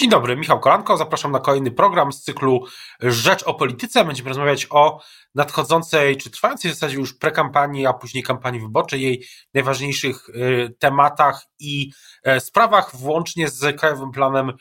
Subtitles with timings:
[0.00, 0.96] Dzień dobry, Michał Kolanko.
[0.96, 2.64] Zapraszam na kolejny program z cyklu
[3.00, 4.04] Rzecz o polityce.
[4.04, 5.00] Będziemy rozmawiać o
[5.34, 9.24] nadchodzącej, czy trwającej w zasadzie już prekampanii, a później kampanii wyborczej, jej
[9.54, 11.90] najważniejszych y, tematach i
[12.24, 14.52] e, sprawach, włącznie z Krajowym Planem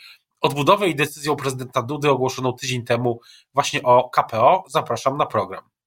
[0.41, 3.19] Odbudowy i decyzją prezydenta Dudy ogłoszoną tydzień temu
[3.53, 4.63] właśnie o KPO.
[4.67, 5.78] Zapraszam na program.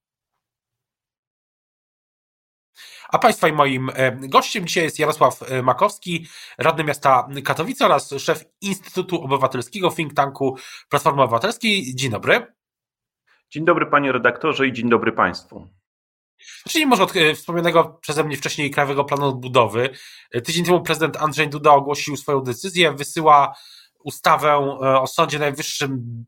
[3.12, 6.26] A Państwa i moim e, gościem dzisiaj jest Jarosław e, Makowski,
[6.58, 10.56] radny miasta Katowice oraz szef Instytutu Obywatelskiego think tanku
[10.88, 11.94] Platformy Obywatelskiej.
[11.94, 12.46] Dzień dobry.
[13.50, 15.68] Dzień dobry panie redaktorze i dzień dobry państwu.
[16.64, 19.90] Zacznijmy może od e, wspomnianego przeze mnie wcześniej Krajowego Planu Odbudowy.
[20.44, 23.54] Tydzień temu prezydent Andrzej Duda ogłosił swoją decyzję, wysyła
[24.04, 26.24] ustawę o Sądzie Najwyższym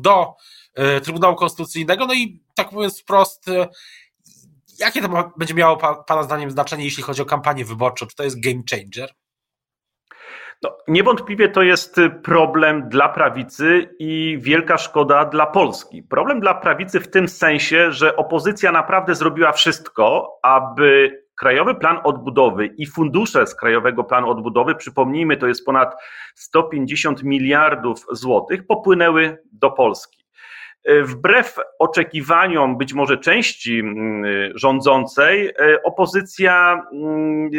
[0.00, 0.34] do
[1.02, 2.06] Trybunału Konstytucyjnego.
[2.06, 3.50] No i tak mówiąc wprost,
[4.82, 8.06] Jakie to będzie miało Pana zdaniem znaczenie, jeśli chodzi o kampanię wyborczą?
[8.06, 9.10] Czy to jest game changer?
[10.62, 16.02] No, niewątpliwie to jest problem dla prawicy i wielka szkoda dla Polski.
[16.02, 22.66] Problem dla prawicy w tym sensie, że opozycja naprawdę zrobiła wszystko, aby Krajowy Plan Odbudowy
[22.66, 25.94] i fundusze z Krajowego Planu Odbudowy, przypomnijmy, to jest ponad
[26.34, 30.21] 150 miliardów złotych, popłynęły do Polski.
[30.84, 37.50] E, wbrew oczekiwaniom być może części mm, rządzącej, e, opozycja mm, e,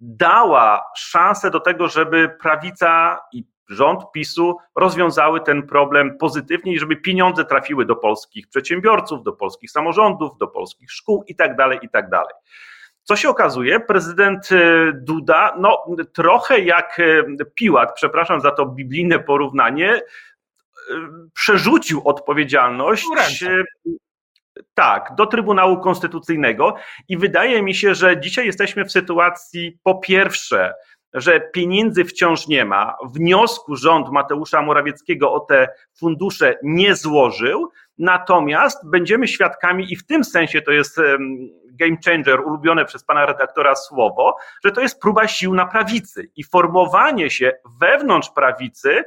[0.00, 6.96] dała szansę do tego, żeby prawica i rząd PiSu rozwiązały ten problem pozytywnie i żeby
[6.96, 11.88] pieniądze trafiły do polskich przedsiębiorców, do polskich samorządów, do polskich szkół i tak dalej, i
[11.88, 12.10] tak.
[13.02, 14.48] Co się okazuje, prezydent
[14.94, 17.00] Duda, no trochę jak
[17.54, 20.00] Piłat, przepraszam za to biblijne porównanie,
[21.34, 23.06] przerzucił odpowiedzialność.
[24.74, 26.74] Tak, do Trybunału Konstytucyjnego
[27.08, 30.74] i wydaje mi się, że dzisiaj jesteśmy w sytuacji po pierwsze,
[31.14, 32.96] że pieniędzy wciąż nie ma.
[33.04, 40.24] Wniosku rząd Mateusza Morawieckiego o te fundusze nie złożył, natomiast będziemy świadkami, i w tym
[40.24, 41.00] sensie to jest
[41.66, 46.44] game changer, ulubione przez pana redaktora słowo, że to jest próba sił na prawicy i
[46.44, 49.04] formowanie się wewnątrz prawicy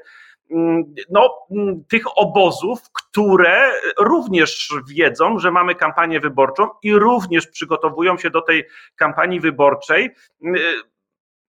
[1.09, 8.29] no, mm, tych obozów, które również wiedzą, że mamy kampanię wyborczą i również przygotowują się
[8.29, 8.65] do tej
[8.95, 10.09] kampanii wyborczej,
[10.43, 10.61] mm,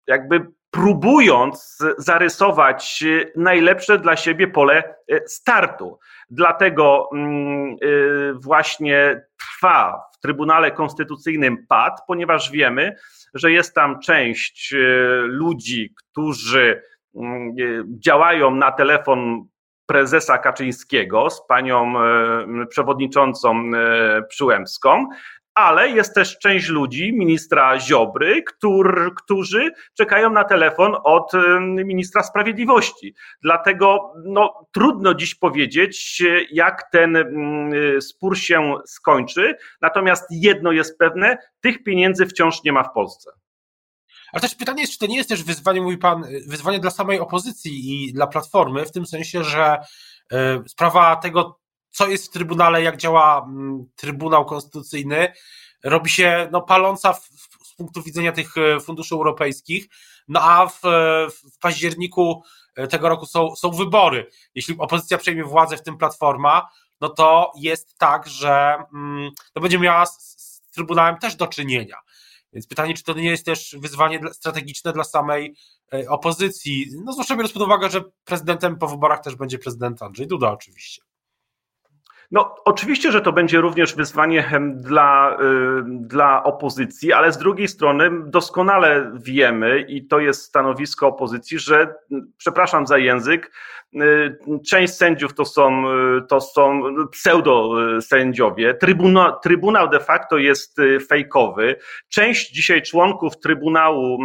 [0.06, 3.04] jakby próbując zarysować
[3.36, 5.98] najlepsze dla siebie pole e, startu.
[6.30, 7.86] Dlatego e,
[8.34, 12.96] właśnie trwa w Trybunale Konstytucyjnym pad, ponieważ wiemy,
[13.34, 14.74] że jest tam część
[15.24, 16.91] ludzi, którzy Mm,
[17.98, 19.46] działają na telefon
[19.86, 25.06] prezesa Kaczyńskiego z panią e, przewodniczącą e, Przyłębską,
[25.54, 32.22] ale jest też część ludzi, ministra Ziobry, któr, którzy czekają na telefon od e, ministra
[32.22, 33.14] sprawiedliwości.
[33.42, 36.22] Dlatego no, trudno dziś powiedzieć,
[36.52, 39.54] jak ten mm, spór się skończy.
[39.80, 43.41] Natomiast jedno jest pewne: tych pieniędzy wciąż nie ma w Polsce.
[44.32, 47.20] Ale też pytanie jest, czy to nie jest też wyzwanie, mówi pan, wyzwanie dla samej
[47.20, 49.78] opozycji i dla Platformy, w tym sensie, że
[50.32, 51.60] e, sprawa tego,
[51.90, 55.32] co jest w Trybunale, jak działa mm, Trybunał Konstytucyjny,
[55.84, 57.28] robi się no, paląca w,
[57.64, 59.86] z punktu widzenia tych e, funduszy europejskich,
[60.28, 60.80] no a w,
[61.54, 62.42] w październiku
[62.90, 64.30] tego roku są, są wybory.
[64.54, 66.68] Jeśli opozycja przejmie władzę, w tym Platforma,
[67.00, 71.96] no to jest tak, że mm, to będzie miała z, z Trybunałem też do czynienia.
[72.52, 75.54] Więc pytanie, czy to nie jest też wyzwanie strategiczne dla samej
[75.94, 80.26] e, opozycji, no zwłaszcza biorąc pod uwagę, że prezydentem po wyborach też będzie prezydent Andrzej
[80.26, 81.02] Duda oczywiście.
[82.32, 88.10] No, oczywiście, że to będzie również wyzwanie dla, y, dla opozycji, ale z drugiej strony
[88.26, 91.94] doskonale wiemy, i to jest stanowisko opozycji, że,
[92.36, 93.52] przepraszam za język,
[93.94, 94.38] y,
[94.68, 95.88] część sędziów to są,
[96.18, 98.74] y, to są pseudo-sędziowie.
[98.74, 100.76] Trybunał, trybunał de facto jest
[101.08, 101.76] fejkowy.
[102.08, 104.18] Część dzisiaj członków Trybunału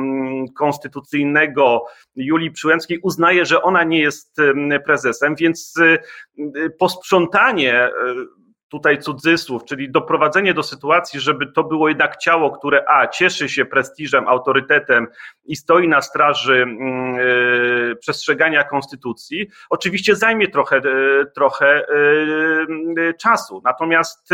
[0.57, 1.85] Konstytucyjnego
[2.15, 4.37] Julii Przyłębskiej uznaje, że ona nie jest
[4.85, 5.73] prezesem, więc
[6.79, 7.89] posprzątanie
[8.69, 13.65] tutaj cudzysłów, czyli doprowadzenie do sytuacji, żeby to było jednak ciało, które a cieszy się
[13.65, 15.07] prestiżem, autorytetem
[15.45, 16.65] i stoi na straży
[17.17, 21.85] yy, przestrzegania konstytucji, oczywiście zajmie trochę, yy, trochę
[22.97, 23.61] yy, czasu.
[23.65, 24.29] Natomiast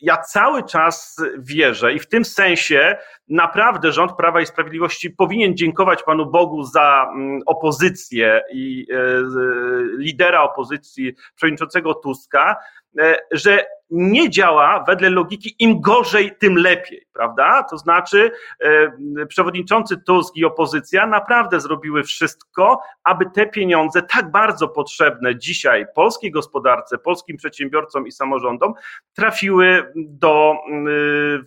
[0.00, 2.96] ja cały czas wierzę i w tym sensie
[3.28, 8.96] naprawdę rząd Prawa i Sprawiedliwości powinien dziękować Panu Bogu za mm, opozycję i e,
[9.98, 12.56] lidera opozycji, przewodniczącego Tuska,
[12.98, 17.62] e, że nie działa wedle logiki im gorzej, tym lepiej, prawda?
[17.70, 18.30] To znaczy,
[18.60, 25.86] e, przewodniczący Tusk i opozycja naprawdę zrobiły wszystko, aby te pieniądze tak bardzo potrzebne dzisiaj
[25.94, 28.74] polskiej gospodarce, polskim przedsiębiorcom i samorządom
[29.14, 30.54] trafiły do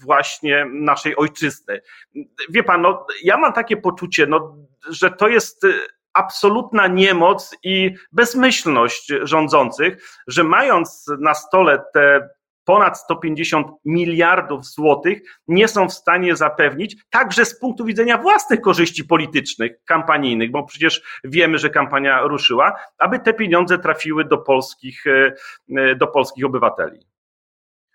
[0.02, 1.82] właśnie naszej ojczyzny.
[2.50, 4.56] Wie pan, no, ja mam takie poczucie, no,
[4.90, 5.66] że to jest
[6.14, 12.30] absolutna niemoc i bezmyślność rządzących, że mając na stole te
[12.68, 19.06] ponad 150 miliardów złotych nie są w stanie zapewnić, także z punktu widzenia własnych korzyści
[19.06, 25.04] politycznych, kampanijnych, bo przecież wiemy, że kampania ruszyła, aby te pieniądze trafiły do polskich,
[25.78, 27.17] e, do polskich obywateli.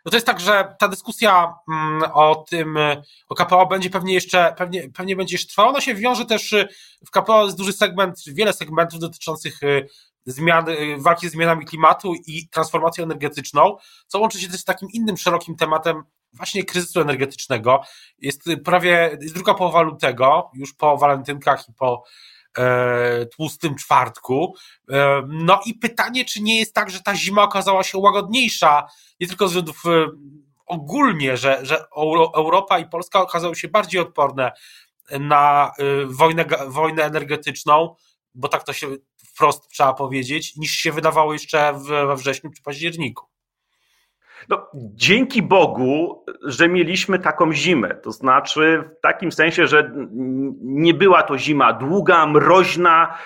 [0.04, 2.78] No to jest tak, że ta dyskusja mm, o tym,
[3.28, 5.68] o KPO będzie pewnie jeszcze, pewnie, pewnie będzie jeszcze trwała.
[5.68, 6.68] Ona się wiąże też, y,
[7.06, 9.88] w KPO jest duży segment, wiele segmentów dotyczących y,
[10.26, 13.76] zmian, y, walki z zmianami klimatu i transformacją energetyczną,
[14.06, 16.02] co łączy się też z takim innym szerokim tematem
[16.32, 17.80] właśnie kryzysu energetycznego.
[18.18, 22.04] Jest prawie, jest druga połowa lutego, już po walentynkach i po
[23.36, 24.54] tłustym czwartku.
[24.90, 28.86] E, no i pytanie, czy nie jest tak, że ta zima okazała się łagodniejsza,
[29.20, 30.06] nie tylko ze względów e,
[30.66, 31.84] ogólnie, że, że
[32.36, 34.52] Europa i Polska okazały się bardziej odporne
[35.20, 35.72] na
[36.06, 37.94] wojnę, wojnę energetyczną,
[38.34, 38.88] bo tak to się
[39.26, 43.26] wprost trzeba powiedzieć, niż się wydawało jeszcze we wrześniu czy październiku.
[44.48, 47.94] No, dzięki Bogu, że mieliśmy taką zimę.
[47.94, 49.92] To znaczy, w takim sensie, że
[50.62, 53.18] nie była to zima długa, mroźna,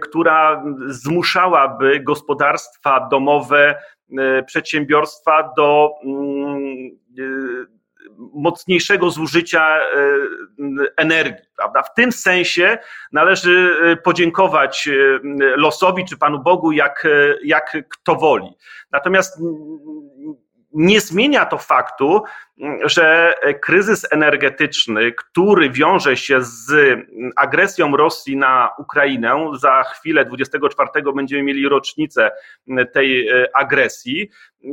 [0.00, 3.82] która zmuszałaby gospodarstwa domowe,
[4.46, 5.90] przedsiębiorstwa do
[8.34, 9.78] mocniejszego zużycia
[10.96, 11.44] energii.
[11.56, 11.82] Prawda?
[11.82, 12.78] W tym sensie
[13.12, 14.88] należy podziękować
[15.56, 17.06] losowi czy Panu Bogu, jak,
[17.44, 18.50] jak kto woli.
[18.92, 19.40] Natomiast
[20.78, 22.22] nie zmienia to faktu,
[22.84, 26.72] że kryzys energetyczny, który wiąże się z
[27.36, 32.30] agresją Rosji na Ukrainę, za chwilę 24 będziemy mieli rocznicę
[32.92, 34.30] tej e, agresji,
[34.64, 34.70] e,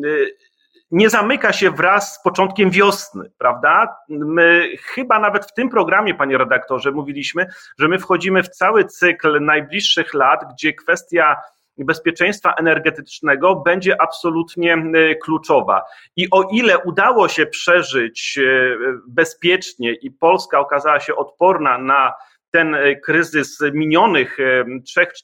[0.92, 3.96] nie zamyka się wraz z początkiem wiosny, prawda?
[4.10, 7.48] My chyba nawet w tym programie, panie redaktorze, mówiliśmy,
[7.80, 11.36] że my wchodzimy w cały cykl najbliższych lat, gdzie kwestia
[11.78, 15.82] bezpieczeństwa energetycznego będzie absolutnie e, kluczowa.
[16.16, 18.78] I o ile udało się przeżyć e,
[19.08, 22.14] bezpiecznie i Polska okazała się odporna na
[22.52, 24.38] ten e, kryzys minionych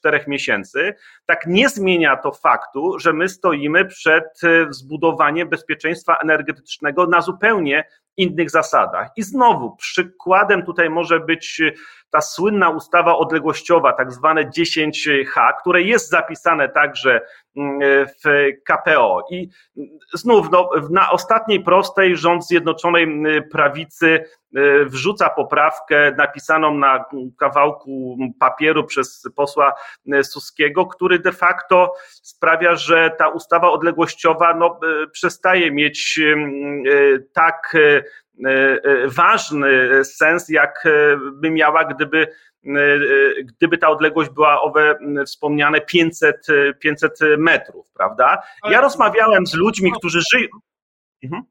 [0.04, 0.94] 3-4 miesięcy,
[1.26, 4.24] tak nie zmienia to faktu, że my stoimy przed
[4.70, 7.84] zbudowaniem bezpieczeństwa energetycznego na zupełnie
[8.16, 9.08] innych zasadach.
[9.16, 11.62] I znowu, przykładem tutaj może być
[12.10, 17.20] ta słynna ustawa odległościowa, tak zwane 10H, które jest zapisane także
[17.56, 19.26] mm, w KPO.
[19.30, 19.48] I
[20.14, 24.24] znów no, na ostatniej prostej rząd Zjednoczonej mm, Prawicy
[24.56, 27.04] y, wrzuca poprawkę napisaną na
[27.38, 29.72] kawałku papieru przez posła
[30.22, 31.92] Suskiego, który de facto
[32.22, 34.80] sprawia, że ta ustawa odległościowa no,
[35.12, 36.20] przestaje mieć
[37.32, 38.01] tak E, e,
[39.06, 40.90] ważny sens, jak e,
[41.32, 42.28] by miała, gdyby,
[43.44, 46.46] gdyby ta odległość była owe wspomniane 500,
[46.78, 48.42] 500 metrów, prawda?
[48.70, 50.48] Ja rozmawiałem z ludźmi, którzy żyją.
[51.22, 51.42] Mhm.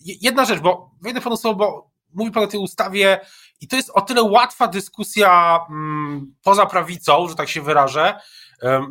[0.00, 3.20] Jedna rzecz, bo wejdę panu słowo, bo mówi pan o tej ustawie
[3.60, 8.20] i to jest o tyle łatwa dyskusja mm, poza prawicą, że tak się wyrażę,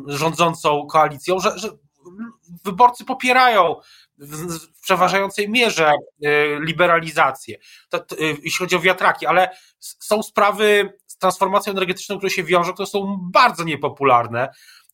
[0.07, 1.69] rządzącą koalicją, że, że
[2.65, 3.75] wyborcy popierają
[4.19, 5.91] w przeważającej mierze
[6.25, 6.27] y,
[6.61, 7.57] liberalizację,
[7.95, 9.49] y, jeśli chodzi o wiatraki, ale
[9.79, 14.49] są sprawy z transformacją energetyczną, które się wiążą, które są bardzo niepopularne,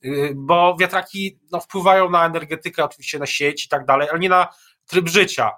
[0.05, 4.29] y, bo wiatraki no, wpływają na energetykę, oczywiście na sieć i tak dalej, ale nie
[4.29, 4.47] na
[4.87, 5.51] tryb życia.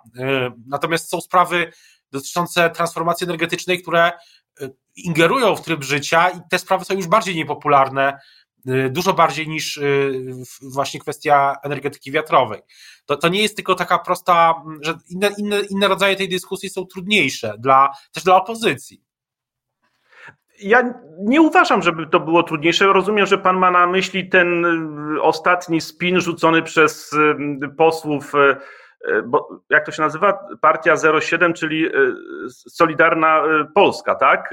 [0.68, 1.72] Natomiast są sprawy
[2.12, 4.12] dotyczące transformacji energetycznej, które
[4.96, 8.20] ingerują w tryb życia i te sprawy są już bardziej niepopularne
[8.90, 12.62] dużo bardziej niż y, właśnie kwestia energetyki wiatrowej.
[13.06, 16.86] To, to nie jest tylko taka prosta, że inne, inne, inne rodzaje tej dyskusji są
[16.86, 19.02] trudniejsze dla, też dla opozycji.
[20.60, 22.86] Ja nie uważam, żeby to było trudniejsze.
[22.86, 24.66] Rozumiem, że pan ma na myśli ten
[25.16, 27.12] y, ostatni spin rzucony przez
[27.78, 28.34] posłów
[29.26, 30.40] bo jak to się nazywa?
[30.62, 31.92] Partia 07, czyli e,
[32.50, 34.52] Solidarna e, Polska, tak?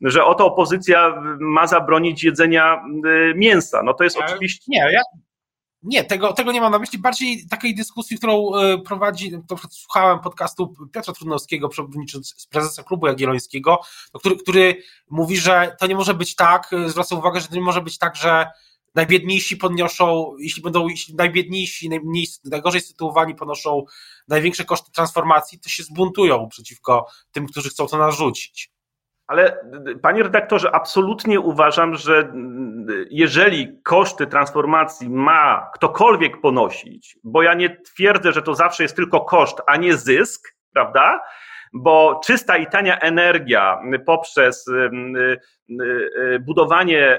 [0.00, 2.84] Że oto opozycja ma zabronić jedzenia
[3.34, 3.82] mięsa.
[3.82, 4.64] No to jest oczywiście.
[4.68, 5.00] Nie, ja,
[5.82, 6.98] nie, tego, tego nie mam na myśli.
[6.98, 8.50] Bardziej takiej dyskusji, którą
[8.84, 13.80] prowadzi, to słuchałem podcastu Piotra Trudnowskiego, przewodniczącego prezesa klubu Jagiellońskiego,
[14.14, 17.80] który, który mówi, że to nie może być tak, zwraca uwagę, że to nie może
[17.80, 18.46] być tak, że
[18.94, 23.84] najbiedniejsi podnoszą, jeśli będą jeśli najbiedniejsi, najmniej, najgorzej sytuowani ponoszą
[24.28, 28.72] największe koszty transformacji, to się zbuntują przeciwko tym, którzy chcą to narzucić.
[29.26, 29.64] Ale
[30.02, 32.32] panie redaktorze, absolutnie uważam, że
[33.10, 39.20] jeżeli koszty transformacji ma ktokolwiek ponosić, bo ja nie twierdzę, że to zawsze jest tylko
[39.20, 41.20] koszt, a nie zysk, prawda?
[41.72, 44.90] Bo czysta i tania energia poprzez y,
[45.70, 47.18] y, budowanie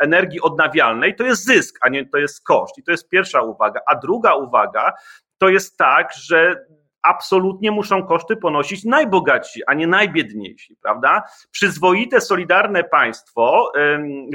[0.00, 2.78] energii odnawialnej to jest zysk, a nie to jest koszt.
[2.78, 3.80] I to jest pierwsza uwaga.
[3.86, 4.92] A druga uwaga
[5.38, 6.64] to jest tak, że
[7.02, 11.22] absolutnie muszą koszty ponosić najbogatsi, a nie najbiedniejsi, prawda?
[11.50, 13.72] Przyzwoite, solidarne państwo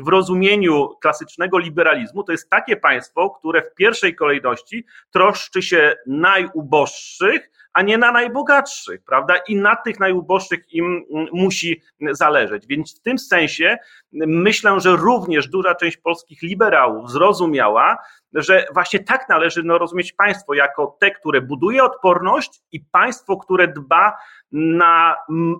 [0.03, 7.49] w rozumieniu klasycznego liberalizmu to jest takie państwo, które w pierwszej kolejności troszczy się najuboższych,
[7.75, 9.35] a nie na najbogatszych, prawda?
[9.47, 12.67] I na tych najuboższych im mm, musi zależeć.
[12.67, 13.77] Więc w tym sensie
[14.13, 17.97] myślę, że również duża część polskich liberałów zrozumiała,
[18.33, 23.67] że właśnie tak należy no, rozumieć państwo jako te, które buduje odporność i państwo, które
[23.67, 24.17] dba
[24.51, 25.15] na,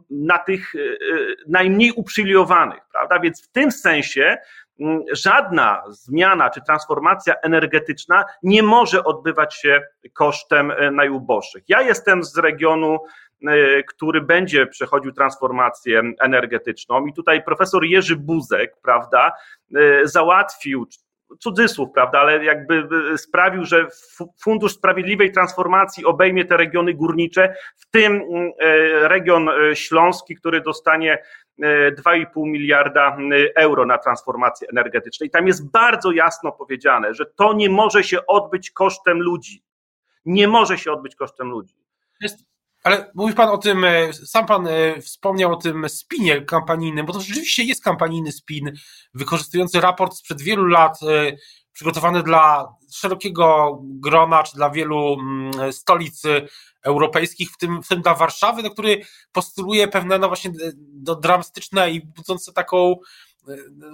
[0.09, 0.85] na tych e, e,
[1.47, 3.19] najmniej uprzywilejowanych, prawda?
[3.19, 4.64] Więc w tym sensie Mm,
[5.11, 9.81] żadna zmiana czy transformacja energetyczna nie może odbywać się
[10.13, 11.63] kosztem e, najuboższych.
[11.67, 12.99] Ja jestem z regionu,
[13.47, 19.31] e, który będzie przechodził transformację energetyczną i tutaj profesor Jerzy Buzek, prawda,
[19.75, 20.87] e, załatwił
[21.39, 23.87] cudzysłów, prawda, ale jakby sprawił, że
[24.43, 28.51] Fundusz Sprawiedliwej Transformacji obejmie te regiony górnicze, w tym mm,
[29.01, 31.17] region śląski, który dostanie
[31.59, 33.17] 2,5 miliarda
[33.55, 35.25] euro na transformację energetyczną.
[35.25, 39.63] I tam jest bardzo jasno powiedziane, że to nie może się odbyć kosztem ludzi.
[40.25, 41.75] Nie może się odbyć kosztem ludzi.
[42.21, 42.45] Jest,
[42.85, 47.13] ale mówi Pan o tym, e, sam Pan e, wspomniał o tym spinie kampanijnym, bo
[47.13, 48.71] to rzeczywiście jest kampanijny spin,
[49.13, 51.35] wykorzystujący raport sprzed wielu lat, e,
[51.73, 56.21] przygotowany dla szerokiego grona, czy dla wielu mm, stolic
[56.83, 59.01] europejskich, w tym, w tym dla Warszawy, no, który
[59.31, 60.51] postuluje pewne no właśnie
[61.07, 62.95] no, dramatyczne i budzące taką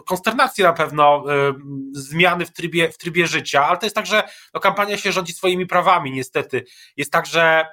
[0.06, 1.24] konsternację na pewno
[1.92, 5.34] zmiany w trybie, w trybie życia, ale to jest tak, że no, kampania się rządzi
[5.34, 6.66] swoimi prawami niestety.
[6.98, 7.66] Jest tak, że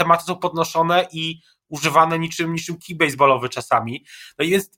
[0.00, 4.04] tematy są podnoszone i używane niczym, niczym key baseballowy czasami.
[4.38, 4.70] No i więc,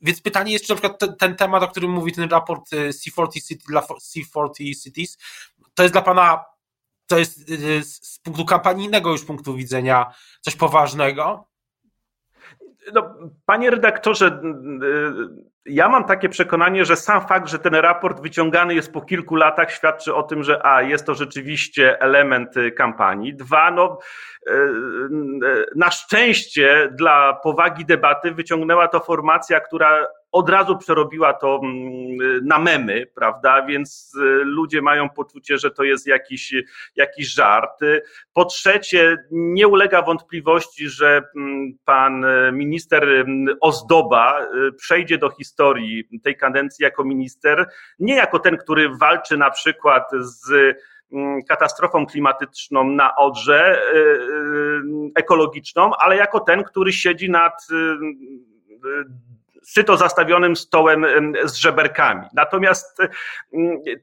[0.00, 3.48] więc pytanie jest, czy na przykład ten, ten temat, o którym mówi ten raport C40
[3.48, 5.18] City, dla C40 Cities,
[5.74, 6.44] to jest dla Pana
[7.08, 11.48] to jest y, z punktu kampanijnego już punktu widzenia coś poważnego?
[12.92, 13.14] No,
[13.46, 18.92] panie redaktorze, y, ja mam takie przekonanie, że sam fakt, że ten raport wyciągany jest
[18.92, 23.34] po kilku latach, świadczy o tym, że a, jest to rzeczywiście element y, kampanii.
[23.34, 23.98] Dwa, no,
[25.76, 32.58] na szczęście dla powagi debaty wyciągnęła to formacja, która od razu przerobiła to mm, na
[32.58, 33.66] memy, prawda?
[33.66, 36.54] Więc y, ludzie mają poczucie, że to jest jakiś,
[36.96, 37.80] jakiś żart.
[38.32, 46.04] Po trzecie, nie ulega wątpliwości, że mm, pan minister mm, Ozdoba y, przejdzie do historii
[46.22, 47.66] tej kadencji jako minister,
[47.98, 50.76] nie jako ten, który walczy na przykład z
[51.48, 54.80] katastrofą klimatyczną na Odrze, y,
[55.16, 57.68] ekologiczną, ale jako ten, który siedzi nad
[59.68, 61.06] syto zastawionym stołem
[61.44, 62.26] z żeberkami.
[62.34, 62.98] Natomiast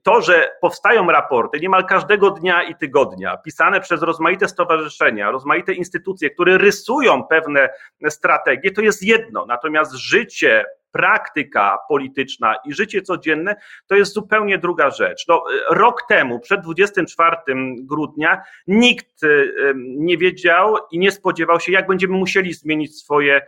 [0.03, 6.29] to, że powstają raporty niemal każdego dnia i tygodnia, pisane przez rozmaite stowarzyszenia, rozmaite instytucje,
[6.29, 7.69] które rysują pewne
[8.10, 9.45] strategie, to jest jedno.
[9.45, 13.55] Natomiast życie praktyka polityczna i życie codzienne
[13.87, 15.25] to jest zupełnie druga rzecz.
[15.27, 17.35] No, rok temu, przed 24
[17.77, 23.41] grudnia, nikt y, nie wiedział i nie spodziewał się, jak będziemy musieli zmienić swoje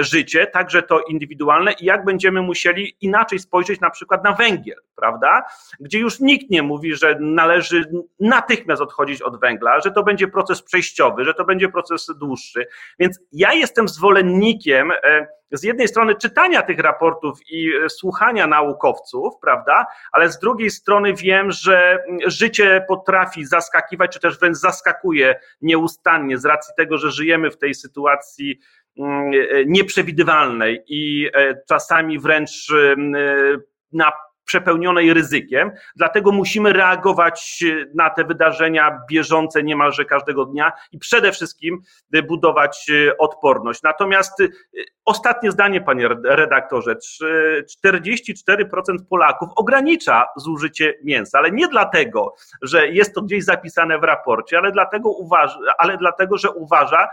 [0.00, 5.42] życie, także to indywidualne, i jak będziemy musieli inaczej spojrzeć na przykład na węgiel, prawda?
[5.80, 7.84] Gdzie już nikt nie mówi, że należy
[8.20, 12.66] natychmiast odchodzić od węgla, że to będzie proces przejściowy, że to będzie proces dłuższy.
[12.98, 19.34] Więc ja jestem zwolennikiem e, z jednej strony czytania tych raportów i e, słuchania naukowców,
[19.40, 26.38] prawda, ale z drugiej strony wiem, że życie potrafi zaskakiwać, czy też wręcz zaskakuje nieustannie
[26.38, 28.58] z racji tego, że żyjemy w tej sytuacji
[28.98, 32.72] mm, e, nieprzewidywalnej i e, czasami wręcz
[33.92, 34.12] na
[34.50, 37.64] przepełnionej ryzykiem, dlatego musimy reagować
[37.94, 41.78] na te wydarzenia bieżące niemalże każdego dnia i przede wszystkim
[42.28, 42.86] budować
[43.18, 43.82] odporność.
[43.82, 44.38] Natomiast
[45.04, 46.96] ostatnie zdanie, panie redaktorze,
[47.86, 54.58] 44% Polaków ogranicza zużycie mięsa, ale nie dlatego, że jest to gdzieś zapisane w raporcie,
[54.58, 57.08] ale dlatego, uważa, ale dlatego że uważa,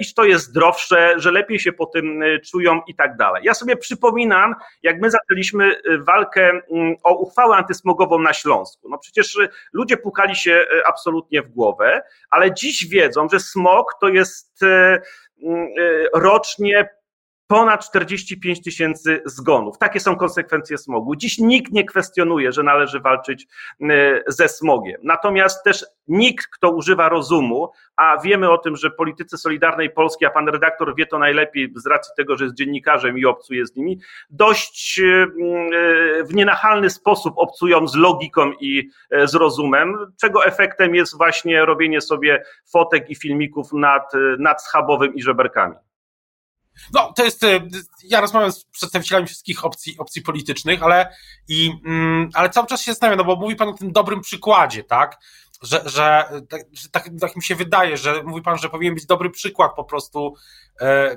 [0.00, 3.42] iż to jest zdrowsze, że lepiej się po tym czują i tak dalej.
[3.44, 6.60] Ja sobie przypominam, jak my zaczęliśmy walkę
[7.04, 8.88] o uchwałę antysmogową na Śląsku.
[8.88, 9.38] No przecież
[9.72, 14.60] ludzie pukali się absolutnie w głowę, ale dziś wiedzą, że smog to jest
[16.14, 16.97] rocznie
[17.48, 19.78] ponad 45 tysięcy zgonów.
[19.78, 21.16] Takie są konsekwencje smogu.
[21.16, 23.46] Dziś nikt nie kwestionuje, że należy walczyć
[23.80, 23.86] y,
[24.26, 25.00] ze smogiem.
[25.02, 30.30] Natomiast też nikt, kto używa rozumu, a wiemy o tym, że politycy Solidarnej Polski, a
[30.30, 34.00] pan redaktor wie to najlepiej z racji tego, że jest dziennikarzem i obcuje z nimi,
[34.30, 38.90] dość y, y, w nienachalny sposób obcują z logiką i
[39.24, 45.22] z rozumem, czego efektem jest właśnie robienie sobie fotek i filmików nad, nad schabowym i
[45.22, 45.74] żeberkami.
[46.94, 47.44] No, to jest.
[47.44, 47.60] E,
[48.04, 51.16] ja rozmawiam z przedstawicielami wszystkich opcji, opcji politycznych, ale,
[51.48, 54.84] i, mm, ale cały czas się zastanawiam, no bo mówi Pan o tym dobrym przykładzie,
[54.84, 55.18] tak?
[55.62, 59.06] Że, że, tak, że tak, tak mi się wydaje, że mówi Pan, że powinien być
[59.06, 60.34] dobry przykład po prostu,
[60.80, 61.16] e,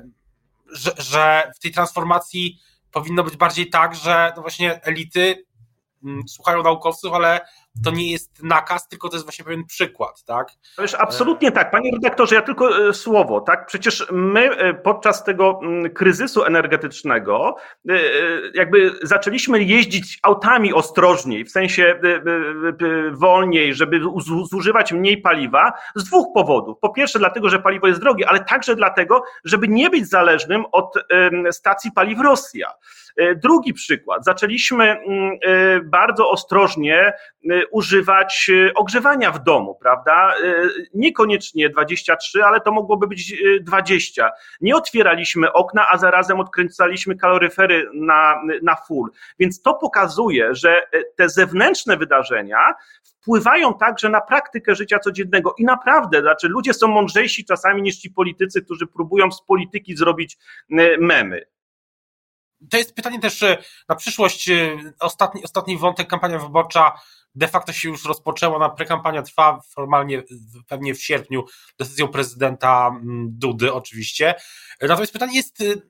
[0.72, 2.58] że, że w tej transformacji
[2.92, 5.44] powinno być bardziej tak, że no właśnie elity
[6.04, 7.40] mm, słuchają naukowców, ale
[7.84, 10.48] to nie jest nakaz, tylko to jest właśnie pewien przykład, tak?
[10.78, 11.70] Jest absolutnie tak.
[11.70, 13.66] Panie redaktorze, ja tylko e, słowo, tak?
[13.66, 17.56] Przecież my e, podczas tego mm, kryzysu energetycznego
[17.88, 17.94] e,
[18.54, 22.00] jakby zaczęliśmy jeździć autami ostrożniej, w sensie
[23.12, 24.00] wolniej, żeby
[24.50, 26.78] zużywać mniej paliwa z dwóch powodów.
[26.80, 30.94] Po pierwsze dlatego, że paliwo jest drogie, ale także dlatego, żeby nie być zależnym od
[31.50, 32.72] stacji paliw Rosja.
[33.36, 34.24] Drugi przykład.
[34.24, 35.38] Zaczęliśmy mm,
[35.84, 37.12] bardzo ostrożnie
[37.70, 40.34] używać e, ogrzewania w domu, prawda?
[40.44, 44.26] E, niekoniecznie 23, ale to mogłoby być 20.
[44.26, 49.10] E, Nie otwieraliśmy okna, a zarazem odkręcaliśmy kaloryfery na, na full.
[49.38, 50.82] Więc to pokazuje, że
[51.16, 57.44] te zewnętrzne wydarzenia wpływają także na praktykę życia codziennego i naprawdę, znaczy ludzie są mądrzejsi
[57.44, 60.38] czasami niż ci politycy, którzy próbują z polityki zrobić
[60.98, 61.52] memy
[62.70, 63.44] to jest pytanie też
[63.88, 64.50] na przyszłość.
[65.00, 66.92] Ostatni, ostatni wątek, kampania wyborcza
[67.34, 70.22] de facto się już rozpoczęła, na prekampania trwa formalnie
[70.68, 71.44] pewnie w sierpniu
[71.78, 74.34] decyzją prezydenta mm, Dudy oczywiście.
[74.80, 75.82] Natomiast pytanie jest, y,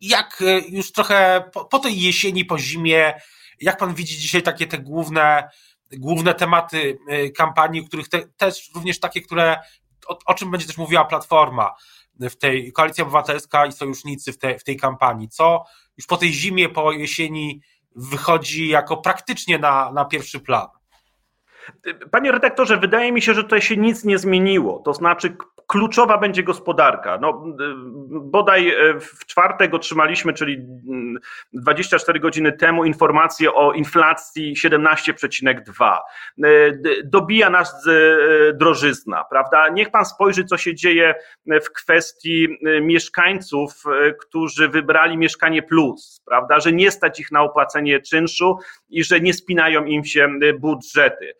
[0.00, 3.20] jak y, już trochę po, po tej jesieni, po zimie,
[3.60, 5.50] jak pan widzi dzisiaj takie te główne,
[5.92, 9.58] główne tematy y, kampanii, których te, też również takie, które,
[10.06, 11.74] o, o, czym będzie też mówiła Platforma
[12.20, 15.64] w tej Koalicja Obywatelska i sojusznicy w, te, w tej kampanii, co
[15.96, 17.60] już po tej zimie, po jesieni
[17.96, 20.66] wychodzi jako praktycznie na, na pierwszy plan.
[22.10, 24.78] Panie redaktorze, wydaje mi się, że tutaj się nic nie zmieniło.
[24.78, 25.36] To znaczy,
[25.70, 27.18] kluczowa będzie gospodarka.
[27.20, 27.44] No,
[28.08, 30.58] bodaj e, w czwartek otrzymaliśmy, czyli
[31.52, 35.96] 24 mm, godziny temu, informację o inflacji 17,2.
[36.44, 36.48] E,
[37.04, 39.68] dobija nas e, drożyzna, prawda?
[39.68, 41.14] Niech pan spojrzy, co się dzieje
[41.46, 42.48] w kwestii
[42.82, 43.84] mieszkańców,
[44.20, 46.60] którzy wybrali mieszkanie plus, prawda?
[46.60, 50.28] Że nie stać ich na opłacenie czynszu i że nie spinają im się
[50.58, 51.32] budżety.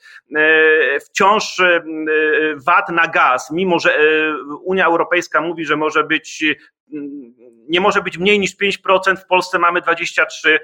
[1.06, 1.56] Wciąż
[2.66, 3.98] VAT na gaz, mimo że
[4.62, 6.44] Unia Europejska mówi, że może być
[7.68, 10.59] nie może być mniej niż 5%, w Polsce mamy 23%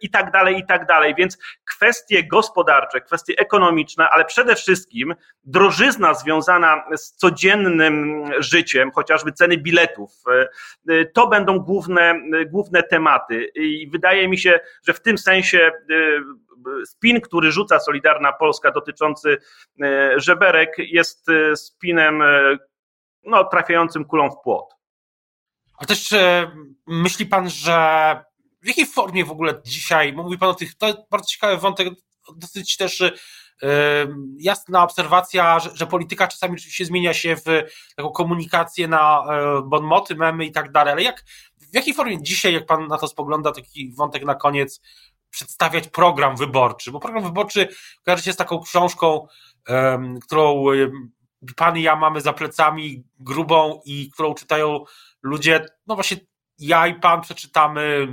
[0.00, 1.14] i tak dalej, i tak dalej.
[1.18, 1.38] Więc
[1.74, 10.10] kwestie gospodarcze, kwestie ekonomiczne, ale przede wszystkim drożyzna związana z codziennym życiem, chociażby ceny biletów,
[11.14, 13.44] to będą główne, główne tematy.
[13.54, 15.72] I wydaje mi się, że w tym sensie
[16.86, 19.38] spin, który rzuca Solidarna Polska dotyczący
[19.82, 22.56] e, żeberek, jest e, spinem e,
[23.22, 24.74] no, trafiającym kulą w płot.
[25.78, 26.14] A też
[26.86, 28.24] myśli pan, że
[28.62, 31.88] w jakiej formie w ogóle dzisiaj, mówi pan o tych, to jest bardzo ciekawy wątek,
[32.36, 33.02] dosyć też
[34.38, 37.44] jasna obserwacja, że, że, polityka czasami oczywiście zmienia się w
[37.96, 39.24] taką komunikację na
[39.64, 41.24] bonmoty, memy i tak dalej, ale jak,
[41.74, 44.80] w jakiej formie dzisiaj, jak pan na to spogląda, taki wątek na koniec,
[45.34, 47.68] przedstawiać program wyborczy, bo program wyborczy
[48.04, 49.26] kojarzy się z taką książką,
[50.22, 50.64] którą
[51.56, 54.84] pan i ja mamy za plecami, grubą i którą czytają
[55.22, 56.16] ludzie, no właśnie
[56.58, 58.08] ja i pan przeczytamy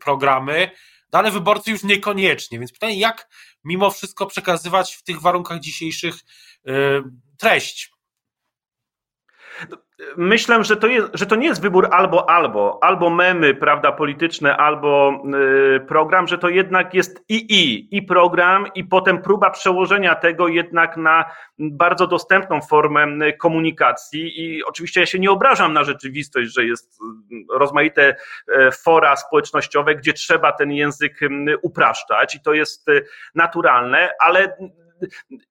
[0.00, 0.70] programy,
[1.12, 3.28] no ale wyborcy już niekoniecznie, więc pytanie, jak
[3.64, 6.14] mimo wszystko przekazywać w tych warunkach dzisiejszych
[7.38, 7.92] treść?
[10.16, 14.56] Myślę, że to, jest, że to nie jest wybór albo albo, albo memy, prawda, polityczne,
[14.56, 15.22] albo
[15.76, 20.48] y, program, że to jednak jest i i, i program, i potem próba przełożenia tego
[20.48, 21.24] jednak na
[21.58, 24.40] bardzo dostępną formę y, komunikacji.
[24.40, 27.00] I oczywiście ja się nie obrażam na rzeczywistość, że jest
[27.32, 28.16] y, rozmaite
[28.84, 31.20] fora społecznościowe, gdzie trzeba ten język
[31.62, 32.86] upraszczać, i to jest
[33.34, 34.56] naturalne, ale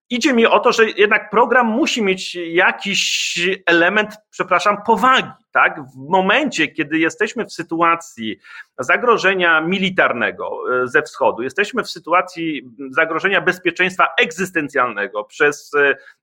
[0.09, 5.29] idzie mi o to, że jednak program musi mieć jakiś element, przepraszam, powagi.
[5.53, 5.81] Tak?
[5.95, 8.39] W momencie, kiedy jesteśmy w sytuacji
[8.79, 15.71] zagrożenia militarnego e, ze wschodu, jesteśmy w sytuacji zagrożenia bezpieczeństwa egzystencjalnego przez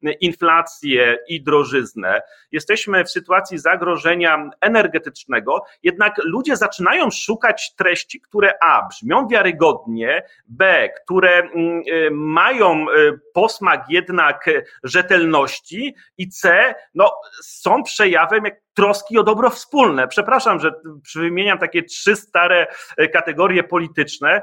[0.05, 8.53] e, inflację i drożyznę, jesteśmy w sytuacji zagrożenia energetycznego, jednak ludzie zaczynają szukać treści, które
[8.63, 12.87] A brzmią wiarygodnie, B, które mm, e, mają
[13.35, 14.51] posmak jednak
[14.83, 17.13] rzetelności i C, no,
[17.43, 18.45] są przejawem
[18.81, 20.09] troski o dobro wspólne.
[20.09, 20.73] Przepraszam, że
[21.15, 22.67] wymieniam takie trzy stare
[22.97, 24.43] e, kategorie polityczne,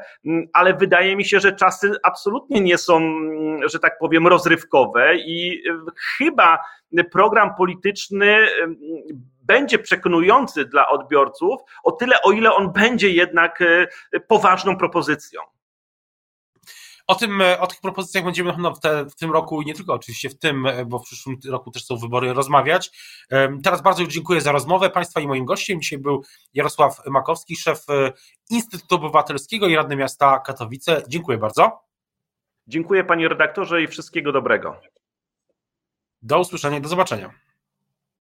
[0.54, 3.02] ale wydaje mi się, że czasy absolutnie nie są,
[3.66, 5.74] że tak powiem, rozrywkowe i e,
[6.18, 6.60] chyba
[7.12, 8.48] program polityczny
[9.44, 13.88] będzie przekonujący dla odbiorców o tyle, o ile on będzie jednak e,
[14.20, 15.42] poważną propozycją.
[17.08, 19.74] O tym, e, o tych propozycjach będziemy na w, te, w tym roku i nie
[19.74, 22.92] tylko oczywiście w tym, e, bo w przyszłym roku też są wybory, rozmawiać.
[23.64, 25.82] Teraz bardzo dziękuję za rozmowę Państwa i moim gościem.
[25.82, 28.14] Dzisiaj był Jarosław Makowski, szef e,
[28.50, 31.04] Instytutu Obywatelskiego i radny miasta Katowice.
[31.08, 31.80] Dziękuję bardzo.
[32.68, 34.82] Dziękuję panie redaktorze i wszystkiego dobrego.
[36.22, 37.47] Do usłyszenia, do zobaczenia.